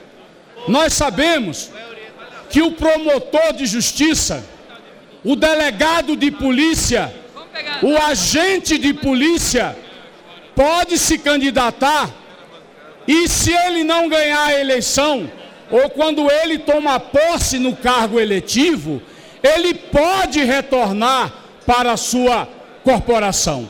Nós 0.67 0.93
sabemos 0.93 1.71
que 2.49 2.61
o 2.61 2.71
promotor 2.71 3.53
de 3.53 3.65
justiça, 3.65 4.43
o 5.23 5.35
delegado 5.35 6.15
de 6.15 6.31
polícia, 6.31 7.13
o 7.81 7.97
agente 7.97 8.77
de 8.77 8.93
polícia 8.93 9.75
pode 10.55 10.97
se 10.97 11.17
candidatar 11.17 12.09
e 13.07 13.27
se 13.27 13.51
ele 13.51 13.83
não 13.83 14.07
ganhar 14.07 14.45
a 14.45 14.59
eleição, 14.59 15.29
ou 15.69 15.89
quando 15.89 16.29
ele 16.29 16.59
toma 16.59 16.99
posse 16.99 17.57
no 17.57 17.75
cargo 17.75 18.19
eletivo, 18.19 19.01
ele 19.41 19.73
pode 19.73 20.43
retornar 20.43 21.33
para 21.65 21.93
a 21.93 21.97
sua 21.97 22.47
corporação. 22.83 23.69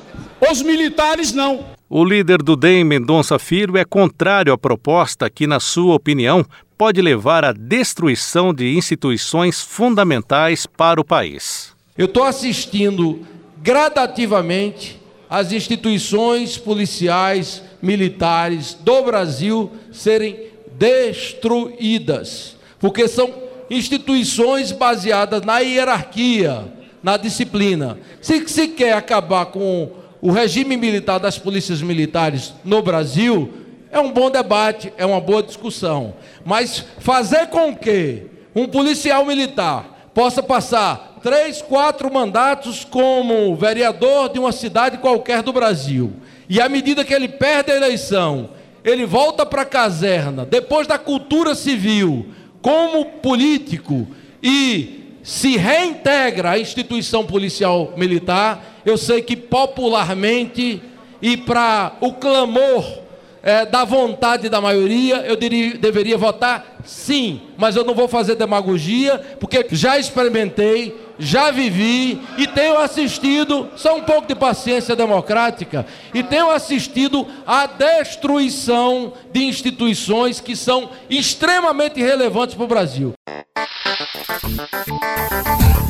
Os 0.50 0.62
militares 0.62 1.32
não. 1.32 1.66
O 1.90 2.04
líder 2.04 2.42
do 2.42 2.56
DEM, 2.56 2.84
Mendonça 2.84 3.38
Filho, 3.38 3.78
é 3.78 3.86
contrário 3.86 4.54
à 4.54 4.58
proposta 4.58 5.30
que, 5.30 5.46
na 5.46 5.60
sua 5.60 5.94
opinião, 5.94 6.46
pode 6.82 7.00
levar 7.00 7.46
à 7.46 7.54
destruição 7.54 8.52
de 8.52 8.76
instituições 8.76 9.62
fundamentais 9.62 10.66
para 10.66 11.00
o 11.00 11.06
país. 11.06 11.76
Eu 11.96 12.08
estou 12.08 12.24
assistindo 12.24 13.20
gradativamente 13.62 15.00
as 15.30 15.52
instituições 15.52 16.58
policiais, 16.58 17.62
militares 17.84 18.74
do 18.74 19.04
Brasil 19.04 19.72
serem 19.92 20.36
destruídas, 20.74 22.58
porque 22.80 23.08
são 23.08 23.32
instituições 23.70 24.72
baseadas 24.72 25.44
na 25.44 25.60
hierarquia, 25.60 26.66
na 27.04 27.16
disciplina. 27.16 28.00
Se 28.20 28.48
se 28.48 28.70
quer 28.70 28.94
acabar 28.94 29.46
com 29.46 29.92
o 30.20 30.32
regime 30.32 30.76
militar 30.76 31.20
das 31.20 31.38
polícias 31.38 31.80
militares 31.80 32.56
no 32.66 32.82
Brasil, 32.82 33.61
é 33.92 34.00
um 34.00 34.12
bom 34.12 34.32
debate, 34.32 34.94
é 34.98 35.06
uma 35.06 35.20
boa 35.20 35.44
discussão. 35.44 36.14
Mas 36.46 36.86
fazer 37.00 37.48
com 37.48 37.76
que 37.76 38.28
um 38.56 38.68
policial 38.68 39.26
militar 39.26 40.10
possa 40.14 40.42
passar 40.42 41.20
três, 41.22 41.62
quatro 41.62 42.12
mandatos 42.12 42.84
como 42.84 43.56
vereador 43.56 44.30
de 44.30 44.40
uma 44.40 44.52
cidade 44.52 44.98
qualquer 44.98 45.44
do 45.44 45.54
Brasil, 45.54 46.14
e 46.50 46.60
à 46.60 46.68
medida 46.68 47.06
que 47.06 47.14
ele 47.14 47.28
perde 47.28 47.72
a 47.72 47.76
eleição, 47.76 48.50
ele 48.84 49.06
volta 49.06 49.46
para 49.46 49.62
a 49.62 49.66
caserna, 49.66 50.46
depois 50.46 50.88
da 50.88 50.98
cultura 50.98 51.54
civil, 51.54 52.26
como 52.62 53.06
político, 53.06 54.08
e 54.42 55.18
se 55.24 55.56
reintegra 55.56 56.52
à 56.52 56.60
instituição 56.60 57.26
policial 57.26 57.94
militar, 57.96 58.82
eu 58.84 58.98
sei 58.98 59.22
que 59.22 59.36
popularmente 59.36 60.82
e 61.22 61.38
para 61.38 61.94
o 62.02 62.14
clamor 62.14 63.01
é, 63.44 63.66
da 63.66 63.84
vontade 63.84 64.50
da 64.50 64.62
maioria, 64.62 65.18
eu 65.18 65.36
diria, 65.36 65.78
deveria 65.78 66.18
votar 66.18 66.78
sim, 66.86 67.42
mas 67.58 67.76
eu 67.76 67.84
não 67.84 67.94
vou 67.94 68.08
fazer 68.08 68.36
demagogia, 68.36 69.20
porque 69.40 69.66
já 69.72 69.98
experimentei, 69.98 70.96
já 71.18 71.52
vivi 71.52 72.20
e 72.38 72.48
tenho 72.48 72.78
assistido, 72.78 73.70
só 73.76 73.96
um 73.96 74.02
pouco 74.02 74.28
de 74.28 74.36
paciência 74.36 74.96
democrática, 74.96 75.86
e 76.14 76.24
tenho 76.24 76.50
assistido 76.50 77.28
à 77.46 77.68
destruição 77.68 79.14
de 79.32 79.44
instituições 79.44 80.40
que 80.40 80.56
são 80.56 80.90
extremamente 81.10 82.02
relevantes 82.02 82.56
para 82.56 82.64
o 82.64 82.68
Brasil. 82.68 83.14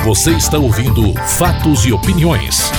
Você 0.04 0.32
está 0.32 0.58
ouvindo 0.58 1.14
Fatos 1.38 1.86
e 1.86 1.94
Opiniões. 1.94 2.72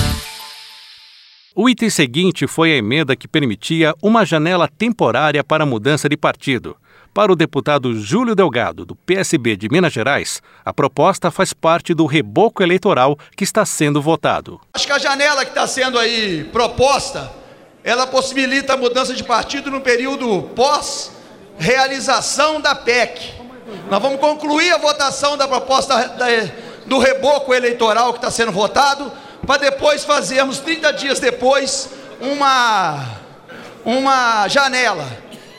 O 1.55 1.69
item 1.69 1.87
seguinte 1.87 2.47
foi 2.47 2.73
a 2.73 2.77
emenda 2.77 3.15
que 3.15 3.27
permitia 3.27 3.93
uma 4.01 4.25
janela 4.25 4.67
temporária 4.67 5.43
para 5.43 5.67
mudança 5.67 6.09
de 6.09 6.17
partido. 6.17 6.75
Para 7.13 7.31
o 7.31 7.35
deputado 7.35 7.95
Júlio 7.95 8.33
Delgado, 8.33 8.83
do 8.83 8.95
PSB 8.95 9.55
de 9.55 9.69
Minas 9.69 9.93
Gerais, 9.93 10.41
a 10.65 10.73
proposta 10.73 11.29
faz 11.29 11.53
parte 11.53 11.93
do 11.93 12.07
reboco 12.07 12.63
eleitoral 12.63 13.15
que 13.37 13.43
está 13.43 13.63
sendo 13.65 14.01
votado. 14.01 14.59
Acho 14.73 14.87
que 14.87 14.93
a 14.93 14.97
janela 14.97 15.45
que 15.45 15.51
está 15.51 15.67
sendo 15.67 15.99
aí 15.99 16.43
proposta, 16.45 17.31
ela 17.83 18.07
possibilita 18.07 18.73
a 18.73 18.77
mudança 18.77 19.13
de 19.13 19.23
partido 19.23 19.69
no 19.69 19.79
período 19.79 20.49
pós-realização 20.55 22.61
da 22.61 22.73
PEC. 22.73 23.31
Nós 23.91 24.01
vamos 24.01 24.19
concluir 24.19 24.71
a 24.71 24.79
votação 24.79 25.37
da 25.37 25.47
proposta 25.47 26.17
do 26.87 26.97
reboco 26.97 27.53
eleitoral 27.53 28.11
que 28.11 28.17
está 28.17 28.31
sendo 28.31 28.51
votado, 28.51 29.11
para 29.45 29.61
depois 29.61 30.03
fazermos 30.03 30.59
30 30.59 30.93
dias 30.93 31.19
depois 31.19 31.89
uma, 32.19 33.05
uma 33.83 34.47
janela. 34.47 35.05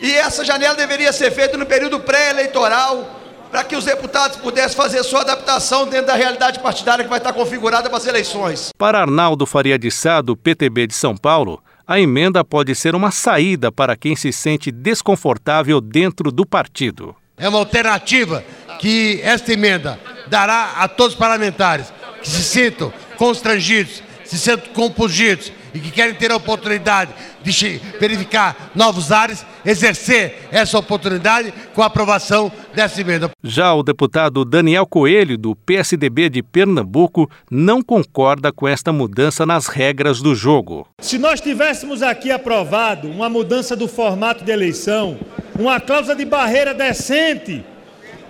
E 0.00 0.12
essa 0.14 0.44
janela 0.44 0.74
deveria 0.74 1.12
ser 1.12 1.30
feita 1.30 1.56
no 1.56 1.66
período 1.66 2.00
pré-eleitoral 2.00 3.20
para 3.50 3.62
que 3.62 3.76
os 3.76 3.84
deputados 3.84 4.36
pudessem 4.36 4.76
fazer 4.76 5.02
sua 5.04 5.20
adaptação 5.20 5.86
dentro 5.86 6.08
da 6.08 6.14
realidade 6.14 6.58
partidária 6.58 7.04
que 7.04 7.08
vai 7.08 7.18
estar 7.18 7.32
configurada 7.32 7.88
para 7.88 7.98
as 7.98 8.06
eleições. 8.06 8.70
Para 8.76 9.02
Arnaldo 9.02 9.46
Faria 9.46 9.78
de 9.78 9.90
Sá, 9.90 10.20
do 10.20 10.36
PTB 10.36 10.88
de 10.88 10.94
São 10.94 11.16
Paulo, 11.16 11.62
a 11.86 12.00
emenda 12.00 12.42
pode 12.42 12.74
ser 12.74 12.96
uma 12.96 13.10
saída 13.10 13.70
para 13.70 13.96
quem 13.96 14.16
se 14.16 14.32
sente 14.32 14.72
desconfortável 14.72 15.80
dentro 15.80 16.32
do 16.32 16.44
partido. 16.44 17.14
É 17.36 17.48
uma 17.48 17.58
alternativa 17.58 18.42
que 18.80 19.20
esta 19.22 19.52
emenda 19.52 20.00
dará 20.26 20.72
a 20.78 20.88
todos 20.88 21.12
os 21.12 21.18
parlamentares 21.18 21.92
que 22.20 22.28
se 22.28 22.42
sintam 22.42 22.92
constrangidos, 23.24 24.02
se 24.22 24.38
sintam 24.38 24.70
compungidos 24.74 25.50
e 25.72 25.80
que 25.80 25.90
querem 25.90 26.14
ter 26.14 26.30
a 26.30 26.36
oportunidade 26.36 27.10
de 27.42 27.80
verificar 27.98 28.70
novos 28.74 29.10
ares, 29.10 29.46
exercer 29.64 30.46
essa 30.52 30.78
oportunidade 30.78 31.50
com 31.74 31.82
a 31.82 31.86
aprovação 31.86 32.52
dessa 32.74 33.00
emenda. 33.00 33.30
Já 33.42 33.72
o 33.72 33.82
deputado 33.82 34.44
Daniel 34.44 34.86
Coelho, 34.86 35.38
do 35.38 35.56
PSDB 35.56 36.28
de 36.28 36.42
Pernambuco, 36.42 37.30
não 37.50 37.82
concorda 37.82 38.52
com 38.52 38.68
esta 38.68 38.92
mudança 38.92 39.46
nas 39.46 39.68
regras 39.68 40.20
do 40.20 40.34
jogo. 40.34 40.86
Se 41.00 41.16
nós 41.16 41.40
tivéssemos 41.40 42.02
aqui 42.02 42.30
aprovado 42.30 43.08
uma 43.08 43.30
mudança 43.30 43.74
do 43.74 43.88
formato 43.88 44.44
de 44.44 44.52
eleição, 44.52 45.18
uma 45.58 45.80
cláusula 45.80 46.14
de 46.14 46.26
barreira 46.26 46.74
decente, 46.74 47.64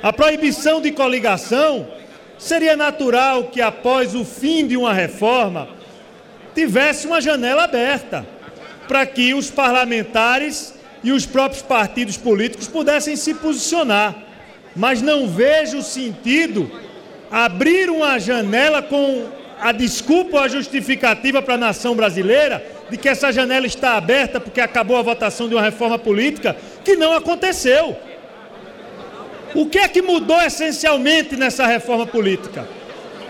a 0.00 0.12
proibição 0.12 0.80
de 0.80 0.92
coligação, 0.92 1.84
seria 2.38 2.76
natural 2.76 3.44
que 3.44 3.60
após 3.60 4.14
o 4.14 4.24
fim 4.24 4.66
de 4.66 4.76
uma 4.76 4.92
reforma, 4.92 5.68
tivesse 6.54 7.06
uma 7.06 7.20
janela 7.20 7.64
aberta 7.64 8.26
para 8.86 9.04
que 9.06 9.34
os 9.34 9.50
parlamentares 9.50 10.74
e 11.02 11.12
os 11.12 11.26
próprios 11.26 11.62
partidos 11.62 12.16
políticos 12.16 12.68
pudessem 12.68 13.16
se 13.16 13.34
posicionar. 13.34 14.14
Mas 14.74 15.02
não 15.02 15.28
vejo 15.28 15.82
sentido 15.82 16.70
abrir 17.30 17.90
uma 17.90 18.18
janela 18.18 18.82
com 18.82 19.26
a 19.60 19.72
desculpa 19.72 20.36
ou 20.36 20.42
a 20.42 20.48
justificativa 20.48 21.40
para 21.40 21.54
a 21.54 21.58
nação 21.58 21.94
brasileira 21.94 22.64
de 22.90 22.96
que 22.96 23.08
essa 23.08 23.32
janela 23.32 23.66
está 23.66 23.96
aberta 23.96 24.40
porque 24.40 24.60
acabou 24.60 24.96
a 24.96 25.02
votação 25.02 25.48
de 25.48 25.54
uma 25.54 25.62
reforma 25.62 25.98
política 25.98 26.56
que 26.84 26.96
não 26.96 27.12
aconteceu. 27.12 27.96
O 29.54 29.66
que 29.66 29.78
é 29.78 29.86
que 29.86 30.02
mudou 30.02 30.40
essencialmente 30.42 31.36
nessa 31.36 31.64
reforma 31.66 32.04
política? 32.06 32.68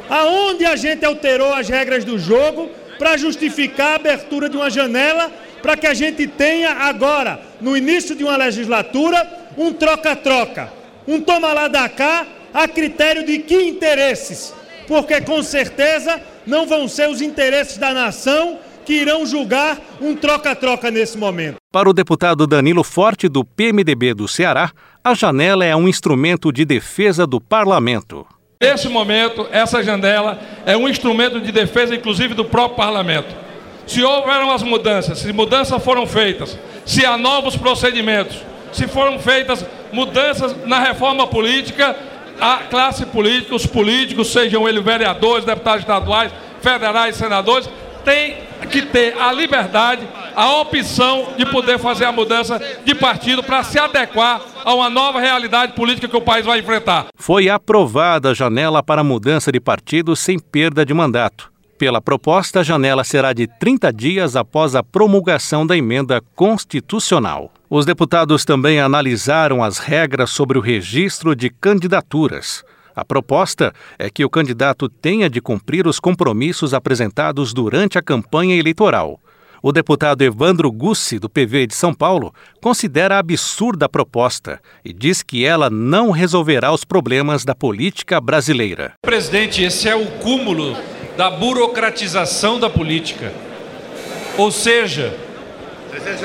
Aonde 0.09 0.65
a 0.65 0.75
gente 0.75 1.05
alterou 1.05 1.53
as 1.53 1.69
regras 1.69 2.03
do 2.03 2.19
jogo 2.19 2.71
para 2.99 3.17
justificar 3.17 3.93
a 3.93 3.95
abertura 3.97 4.49
de 4.49 4.57
uma 4.57 4.71
janela 4.71 5.31
para 5.63 5.77
que 5.77 5.87
a 5.87 5.95
gente 5.95 6.27
tenha 6.27 6.71
agora, 6.71 7.41
no 7.61 7.77
início 7.77 8.15
de 8.15 8.25
uma 8.25 8.37
legislatura, 8.37 9.27
um 9.57 9.73
troca-troca, 9.73 10.73
um 11.07 11.21
toma 11.21 11.53
lá 11.53 11.69
da 11.69 11.89
cá, 11.89 12.27
a 12.53 12.67
critério 12.69 13.25
de 13.25 13.39
que 13.41 13.57
interesses? 13.57 14.55
Porque 14.87 15.21
com 15.21 15.43
certeza 15.43 16.21
não 16.47 16.67
vão 16.67 16.89
ser 16.89 17.09
os 17.09 17.21
interesses 17.21 17.77
da 17.77 17.93
nação 17.93 18.59
que 18.85 18.95
irão 18.95 19.27
julgar 19.27 19.79
um 20.01 20.15
troca-troca 20.15 20.91
nesse 20.91 21.19
momento. 21.19 21.64
Para 21.75 21.91
o 21.91 21.93
deputado 21.93 22.47
Danilo 22.47 22.85
Forte, 22.85 23.29
do 23.29 23.45
PMDB 23.45 24.15
do 24.15 24.29
Ceará, 24.29 24.71
a 25.03 25.13
janela 25.13 25.65
é 25.65 25.75
um 25.75 25.89
instrumento 25.89 26.53
de 26.53 26.65
defesa 26.65 27.27
do 27.27 27.41
parlamento. 27.41 28.25
Nesse 28.63 28.89
momento, 28.89 29.49
essa 29.51 29.83
janela 29.83 30.39
é 30.65 30.77
um 30.77 30.89
instrumento 30.89 31.41
de 31.41 31.51
defesa, 31.51 31.93
inclusive, 31.93 32.33
do 32.33 32.45
próprio 32.45 32.77
parlamento. 32.77 33.35
Se 33.89 34.05
houveram 34.05 34.53
as 34.53 34.63
mudanças, 34.63 35.19
se 35.19 35.33
mudanças 35.33 35.83
foram 35.83 36.07
feitas, 36.07 36.57
se 36.87 37.05
há 37.05 37.19
novos 37.19 37.57
procedimentos, 37.57 38.41
se 38.73 38.87
foram 38.87 39.19
feitas 39.19 39.67
mudanças 39.93 40.55
na 40.67 40.79
reforma 40.79 41.27
política, 41.27 41.97
a 42.41 42.59
classe 42.71 43.05
política, 43.07 43.53
os 43.53 43.67
políticos, 43.67 44.31
sejam 44.31 44.69
eles 44.69 44.85
vereadores, 44.85 45.45
deputados 45.45 45.81
estaduais, 45.81 46.31
federais, 46.63 47.17
senadores, 47.17 47.69
tem 48.05 48.37
que 48.71 48.83
ter 48.83 49.19
a 49.19 49.33
liberdade, 49.33 50.07
a 50.35 50.61
opção 50.61 51.35
de 51.37 51.47
poder 51.47 51.79
fazer 51.79 52.05
a 52.05 52.13
mudança 52.13 52.61
de 52.85 52.95
partido 52.95 53.43
para 53.43 53.63
se 53.63 53.79
adequar 53.79 54.41
a 54.65 54.75
uma 54.75 54.91
nova 54.91 55.21
realidade 55.21 55.73
política 55.73 56.09
que 56.09 56.17
o 56.17 56.21
país 56.21 56.45
vai 56.45 56.61
enfrentar. 56.61 57.07
Foi 57.17 57.49
aprovada 57.49 58.31
a 58.31 58.35
janela 58.35 58.83
para 58.83 59.05
mudança 59.05 59.51
de 59.51 59.61
partido 59.61 60.15
sem 60.15 60.39
perda 60.39 60.85
de 60.85 60.95
mandato. 60.95 61.53
Pela 61.77 62.01
proposta, 62.01 62.61
a 62.61 62.63
janela 62.63 63.03
será 63.03 63.33
de 63.33 63.47
30 63.47 63.93
dias 63.93 64.37
após 64.37 64.75
a 64.77 64.83
promulgação 64.83 65.67
da 65.67 65.77
emenda 65.77 66.23
constitucional. 66.35 67.53
Os 67.69 67.85
deputados 67.85 68.45
também 68.45 68.81
analisaram 68.81 69.63
as 69.63 69.79
regras 69.79 70.31
sobre 70.31 70.57
o 70.57 70.61
registro 70.61 71.35
de 71.35 71.51
candidaturas. 71.51 72.65
A 72.95 73.05
proposta 73.05 73.73
é 73.99 74.09
que 74.09 74.25
o 74.25 74.31
candidato 74.31 74.89
tenha 74.89 75.29
de 75.29 75.41
cumprir 75.41 75.87
os 75.87 75.99
compromissos 75.99 76.73
apresentados 76.73 77.53
durante 77.53 77.99
a 77.99 78.03
campanha 78.03 78.57
eleitoral. 78.57 79.21
O 79.63 79.73
deputado 79.73 80.21
Evandro 80.21 80.71
Gussi, 80.71 81.19
do 81.19 81.27
PV 81.27 81.67
de 81.67 81.75
São 81.75 81.95
Paulo, 81.95 82.35
considera 82.61 83.19
absurda 83.19 83.87
a 83.87 83.89
proposta 83.89 84.61
e 84.85 84.93
diz 84.93 85.23
que 85.23 85.45
ela 85.45 85.71
não 85.71 86.11
resolverá 86.11 86.71
os 86.71 86.85
problemas 86.85 87.47
da 87.47 87.55
política 87.55 88.21
brasileira. 88.21 88.93
Presidente, 89.01 89.63
esse 89.63 89.89
é 89.89 89.97
o 89.97 90.05
cúmulo 90.19 90.77
da 91.17 91.31
burocratização 91.31 92.61
da 92.61 92.69
política. 92.69 93.33
Ou 94.37 94.51
seja, 94.51 95.17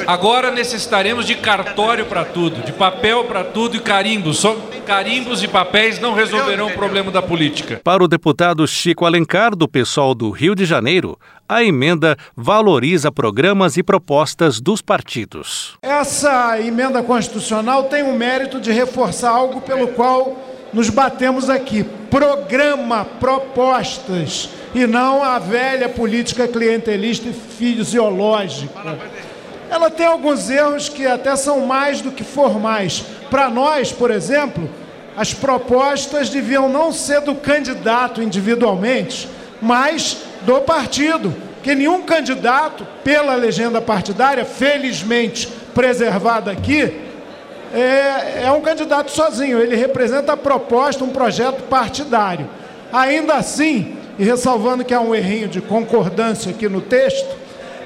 agora 0.07 0.51
necessitaremos 0.51 1.25
de 1.25 1.35
cartório 1.35 2.05
para 2.05 2.25
tudo, 2.25 2.61
de 2.61 2.71
papel 2.71 3.25
para 3.25 3.43
tudo 3.43 3.75
e 3.75 3.79
carimbos. 3.79 4.39
Só 4.39 4.55
carimbos 4.85 5.43
e 5.43 5.47
papéis 5.47 5.99
não 5.99 6.13
resolverão 6.13 6.67
o 6.67 6.73
problema 6.73 7.11
da 7.11 7.21
política. 7.21 7.79
Para 7.83 8.03
o 8.03 8.07
deputado 8.07 8.67
Chico 8.67 9.05
Alencar, 9.05 9.55
do 9.55 9.67
pessoal 9.67 10.15
do 10.15 10.31
Rio 10.31 10.55
de 10.55 10.65
Janeiro, 10.65 11.17
a 11.47 11.63
emenda 11.63 12.17
valoriza 12.35 13.11
programas 13.11 13.77
e 13.77 13.83
propostas 13.83 14.59
dos 14.59 14.81
partidos. 14.81 15.77
Essa 15.81 16.59
emenda 16.59 17.01
constitucional 17.03 17.85
tem 17.85 18.03
o 18.03 18.13
mérito 18.13 18.59
de 18.59 18.71
reforçar 18.71 19.29
algo 19.29 19.61
pelo 19.61 19.89
qual 19.89 20.37
nos 20.73 20.89
batemos 20.89 21.49
aqui: 21.49 21.83
programa, 21.83 23.05
propostas 23.05 24.49
e 24.73 24.85
não 24.85 25.23
a 25.23 25.39
velha 25.39 25.89
política 25.89 26.47
clientelista 26.47 27.29
e 27.29 27.33
fisiológica. 27.33 28.97
Ela 29.69 29.89
tem 29.89 30.05
alguns 30.05 30.49
erros 30.49 30.89
que 30.89 31.05
até 31.05 31.35
são 31.35 31.65
mais 31.65 32.01
do 32.01 32.11
que 32.11 32.23
formais. 32.23 33.03
Para 33.29 33.49
nós, 33.49 33.91
por 33.91 34.09
exemplo, 34.09 34.69
as 35.15 35.33
propostas 35.33 36.29
deviam 36.29 36.67
não 36.67 36.91
ser 36.91 37.21
do 37.21 37.35
candidato 37.35 38.21
individualmente, 38.21 39.29
mas 39.61 40.17
do 40.41 40.59
partido. 40.61 41.35
Que 41.61 41.75
nenhum 41.75 42.01
candidato, 42.03 42.87
pela 43.03 43.35
legenda 43.35 43.81
partidária, 43.81 44.45
felizmente 44.45 45.47
preservada 45.75 46.51
aqui, 46.51 47.01
é, 47.73 48.43
é 48.45 48.51
um 48.51 48.61
candidato 48.61 49.11
sozinho. 49.11 49.59
Ele 49.59 49.75
representa 49.75 50.33
a 50.33 50.37
proposta, 50.37 51.03
um 51.03 51.09
projeto 51.09 51.63
partidário. 51.63 52.49
Ainda 52.91 53.35
assim, 53.35 53.97
e 54.17 54.23
ressalvando 54.23 54.83
que 54.83 54.93
há 54.93 55.01
um 55.01 55.13
errinho 55.13 55.47
de 55.47 55.61
concordância 55.61 56.49
aqui 56.51 56.67
no 56.67 56.81
texto, 56.81 57.37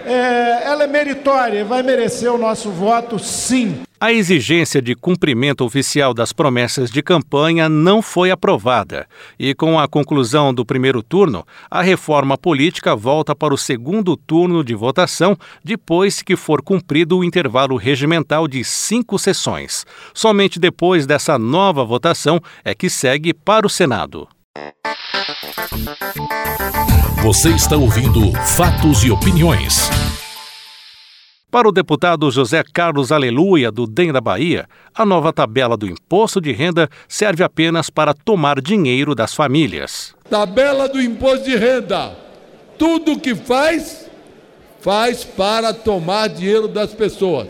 é, 0.06 0.64
ela 0.66 0.84
é 0.84 0.88
meritória 0.88 1.64
vai 1.66 1.84
merecer 1.84 2.32
o 2.32 2.38
nosso 2.38 2.72
voto, 2.72 3.18
sim. 3.20 3.82
A 4.00 4.12
exigência 4.12 4.82
de 4.82 4.96
cumprimento 4.96 5.64
oficial 5.64 6.14
das 6.14 6.34
promessas 6.34 6.92
de 6.92 7.02
campanha 7.02 7.70
não 7.70 8.02
foi 8.02 8.32
aprovada. 8.32 9.08
E 9.40 9.56
com 9.56 9.80
a 9.80 9.88
conclusão 9.88 10.54
do 10.54 10.66
primeiro 10.66 11.02
turno, 11.02 11.48
a 11.72 11.82
reforma 11.82 12.38
política 12.38 12.98
volta 12.98 13.34
para 13.34 13.54
o 13.54 13.58
segundo 13.58 14.18
turno 14.18 14.62
de 14.62 14.76
votação 14.76 15.38
depois 15.64 16.22
que 16.22 16.36
for 16.36 16.62
cumprido 16.62 17.18
o 17.18 17.24
intervalo 17.24 17.78
regimental 17.78 18.46
de 18.46 18.62
cinco 18.66 19.18
sessões. 19.18 19.86
Somente 20.14 20.60
depois 20.60 21.06
dessa 21.06 21.40
nova 21.40 21.86
votação 21.86 22.42
é 22.66 22.76
que 22.76 22.90
segue 22.90 23.34
para 23.34 23.66
o 23.66 23.70
Senado. 23.70 24.28
Você 27.24 27.52
está 27.52 27.78
ouvindo 27.78 28.34
Fatos 28.58 29.02
e 29.06 29.10
Opiniões. 29.10 29.90
Para 31.50 31.70
o 31.70 31.72
deputado 31.72 32.30
José 32.30 32.62
Carlos 32.74 33.14
Aleluia, 33.14 33.72
do 33.72 33.88
DEM 33.88 34.12
da 34.12 34.20
Bahia, 34.20 34.68
a 34.94 35.06
nova 35.06 35.32
tabela 35.32 35.78
do 35.78 35.88
imposto 35.88 36.42
de 36.42 36.52
renda 36.52 36.90
serve 37.08 37.42
apenas 37.42 37.90
para 37.90 38.14
tomar 38.14 38.60
dinheiro 38.60 39.16
das 39.16 39.34
famílias. 39.34 40.14
Tabela 40.30 40.90
do 40.90 41.02
imposto 41.02 41.46
de 41.46 41.56
renda. 41.56 42.14
Tudo 42.78 43.18
que 43.18 43.34
faz, 43.34 44.06
faz 44.82 45.24
para 45.24 45.74
tomar 45.74 46.28
dinheiro 46.28 46.68
das 46.68 46.94
pessoas. 46.94 47.48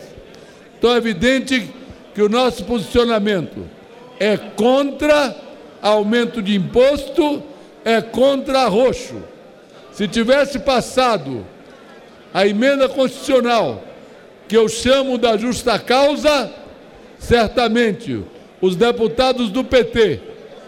Então 0.77 0.93
é 0.93 0.97
evidente 0.97 1.67
que 2.13 2.21
o 2.21 2.29
nosso 2.29 2.63
posicionamento 2.65 3.65
é 4.19 4.37
contra 4.37 5.35
aumento 5.81 6.43
de 6.43 6.55
imposto 6.55 7.41
é 7.83 8.03
contra 8.03 8.67
roxo. 8.67 9.32
Se 9.93 10.07
tivesse 10.07 10.59
passado 10.59 11.45
a 12.33 12.47
emenda 12.47 12.89
constitucional, 12.89 13.83
que 14.47 14.57
eu 14.57 14.67
chamo 14.67 15.17
da 15.17 15.37
justa 15.37 15.77
causa, 15.77 16.51
certamente 17.19 18.23
os 18.59 18.75
deputados 18.75 19.49
do 19.49 19.63
PT 19.63 20.19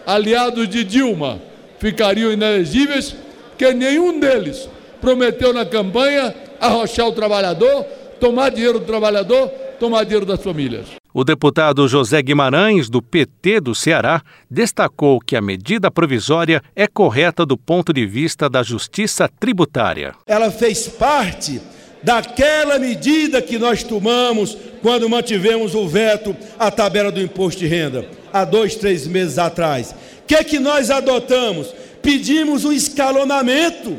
aliados 0.06 0.68
de 0.68 0.84
Dilma, 0.84 1.40
ficariam 1.78 2.32
inelegíveis, 2.32 3.16
que 3.58 3.72
nenhum 3.72 4.20
deles 4.20 4.68
prometeu 5.00 5.52
na 5.52 5.66
campanha 5.66 6.32
arrochar 6.60 7.08
o 7.08 7.12
trabalhador, 7.12 7.84
tomar 8.20 8.50
dinheiro 8.50 8.78
do 8.78 8.86
trabalhador, 8.86 9.48
tomar 9.80 10.04
dinheiro 10.04 10.24
das 10.24 10.42
famílias. 10.42 10.86
O 11.18 11.24
deputado 11.24 11.88
José 11.88 12.20
Guimarães, 12.20 12.90
do 12.90 13.00
PT 13.00 13.62
do 13.62 13.74
Ceará, 13.74 14.20
destacou 14.50 15.18
que 15.18 15.34
a 15.34 15.40
medida 15.40 15.90
provisória 15.90 16.62
é 16.76 16.86
correta 16.86 17.46
do 17.46 17.56
ponto 17.56 17.90
de 17.90 18.04
vista 18.04 18.50
da 18.50 18.62
justiça 18.62 19.26
tributária. 19.26 20.14
Ela 20.26 20.50
fez 20.50 20.86
parte 20.88 21.58
daquela 22.02 22.78
medida 22.78 23.40
que 23.40 23.58
nós 23.58 23.82
tomamos 23.82 24.58
quando 24.82 25.08
mantivemos 25.08 25.74
o 25.74 25.88
veto 25.88 26.36
à 26.58 26.70
tabela 26.70 27.10
do 27.10 27.22
imposto 27.22 27.60
de 27.60 27.66
renda, 27.66 28.06
há 28.30 28.44
dois, 28.44 28.74
três 28.74 29.06
meses 29.06 29.38
atrás. 29.38 29.92
O 29.92 30.26
que, 30.26 30.34
é 30.34 30.44
que 30.44 30.58
nós 30.58 30.90
adotamos? 30.90 31.74
Pedimos 32.02 32.66
um 32.66 32.72
escalonamento. 32.72 33.96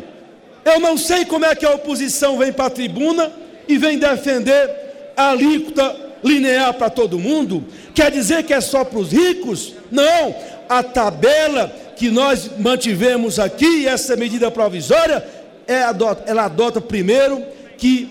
Eu 0.64 0.80
não 0.80 0.96
sei 0.96 1.26
como 1.26 1.46
é 1.46 1.56
que 1.56 1.66
a 1.66 1.74
oposição 1.74 2.38
vem 2.38 2.54
para 2.54 2.68
a 2.68 2.70
tribuna 2.70 3.32
e 3.68 3.76
vem 3.76 3.98
defender 3.98 4.70
a 5.18 5.32
alíquota 5.32 6.06
linear 6.28 6.74
para 6.74 6.90
todo 6.90 7.18
mundo? 7.18 7.66
Quer 7.94 8.12
dizer 8.12 8.44
que 8.44 8.54
é 8.54 8.62
só 8.62 8.84
para 8.84 9.00
os 9.00 9.12
ricos? 9.12 9.74
Não, 9.92 10.36
a 10.68 10.84
tabela 10.84 11.74
que 11.96 12.10
nós 12.12 12.52
mantivemos 12.60 13.40
aqui, 13.40 13.88
essa 13.88 14.16
medida 14.16 14.52
provisória, 14.52 15.26
é, 15.68 15.82
ela 16.26 16.46
adota 16.46 16.80
primeiro 16.80 17.44
que 17.78 18.10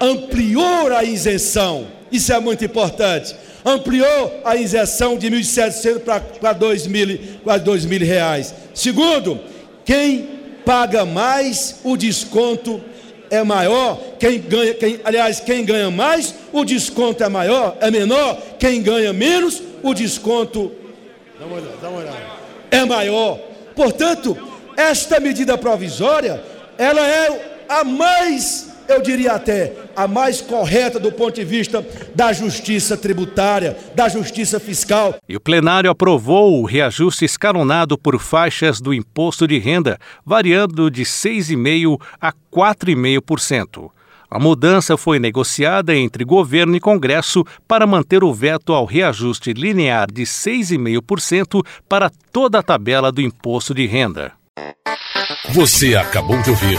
ampliou 0.00 0.92
a 0.92 1.04
isenção, 1.04 1.86
isso 2.10 2.32
é 2.32 2.40
muito 2.40 2.64
importante, 2.64 3.36
ampliou 3.64 4.40
a 4.44 4.56
isenção 4.56 5.16
de 5.16 5.30
1.700 5.30 6.00
para 6.40 6.52
2 6.52 6.86
mil, 6.88 7.18
para 7.44 7.58
2 7.58 7.84
mil 7.84 8.00
reais. 8.00 8.52
Segundo, 8.74 9.38
quem 9.84 10.28
paga 10.64 11.04
mais, 11.04 11.80
o 11.84 11.96
desconto 11.96 12.80
é 13.32 13.42
maior, 13.42 13.98
quem 14.18 14.38
ganha, 14.38 14.74
quem, 14.74 15.00
aliás, 15.02 15.40
quem 15.40 15.64
ganha 15.64 15.90
mais, 15.90 16.34
o 16.52 16.66
desconto 16.66 17.24
é 17.24 17.30
maior, 17.30 17.78
é 17.80 17.90
menor, 17.90 18.38
quem 18.58 18.82
ganha 18.82 19.10
menos, 19.10 19.62
o 19.82 19.94
desconto 19.94 20.70
dá 21.40 21.46
uma 21.46 21.56
olhada, 21.56 21.76
dá 21.80 21.88
uma 21.88 21.98
olhada. 22.00 22.18
é 22.70 22.84
maior. 22.84 23.38
Portanto, 23.74 24.36
esta 24.76 25.18
medida 25.18 25.56
provisória, 25.56 26.44
ela 26.76 27.00
é 27.00 27.64
a 27.70 27.82
mais, 27.82 28.68
eu 28.92 29.02
diria 29.02 29.32
até, 29.32 29.72
a 29.96 30.06
mais 30.06 30.40
correta 30.40 31.00
do 31.00 31.10
ponto 31.10 31.34
de 31.34 31.44
vista 31.44 31.84
da 32.14 32.32
justiça 32.32 32.96
tributária, 32.96 33.76
da 33.94 34.08
justiça 34.08 34.60
fiscal. 34.60 35.14
E 35.28 35.36
o 35.36 35.40
plenário 35.40 35.90
aprovou 35.90 36.60
o 36.60 36.64
reajuste 36.64 37.24
escalonado 37.24 37.96
por 37.98 38.18
faixas 38.18 38.80
do 38.80 38.92
imposto 38.92 39.46
de 39.46 39.58
renda, 39.58 39.98
variando 40.24 40.90
de 40.90 41.02
6,5% 41.02 42.00
a 42.20 42.32
4,5%. 42.52 43.90
A 44.30 44.38
mudança 44.38 44.96
foi 44.96 45.18
negociada 45.18 45.94
entre 45.94 46.24
governo 46.24 46.74
e 46.74 46.80
Congresso 46.80 47.44
para 47.68 47.86
manter 47.86 48.24
o 48.24 48.32
veto 48.32 48.72
ao 48.72 48.86
reajuste 48.86 49.52
linear 49.52 50.10
de 50.10 50.22
6,5% 50.22 51.62
para 51.86 52.10
toda 52.32 52.58
a 52.58 52.62
tabela 52.62 53.12
do 53.12 53.20
imposto 53.20 53.74
de 53.74 53.86
renda. 53.86 54.32
Você 55.50 55.94
acabou 55.96 56.40
de 56.40 56.48
ouvir 56.48 56.78